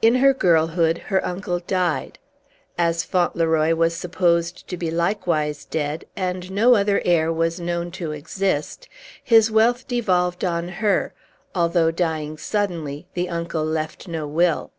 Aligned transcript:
In 0.00 0.14
her 0.22 0.32
girlhood 0.32 0.98
her 1.10 1.26
uncle 1.26 1.58
died. 1.58 2.20
As 2.78 3.02
Fauntleroy 3.02 3.74
was 3.74 3.96
supposed 3.96 4.68
to 4.68 4.76
be 4.76 4.92
likewise 4.92 5.64
dead, 5.64 6.04
and 6.14 6.52
no 6.52 6.76
other 6.76 7.02
heir 7.04 7.32
was 7.32 7.58
known 7.58 7.90
to 7.90 8.12
exist, 8.12 8.88
his 9.24 9.50
wealth 9.50 9.88
devolved 9.88 10.44
on 10.44 10.68
her, 10.68 11.14
although, 11.52 11.90
dying 11.90 12.38
suddenly, 12.38 13.08
the 13.14 13.28
uncle 13.28 13.64
left 13.64 14.06
no 14.06 14.28
will. 14.28 14.70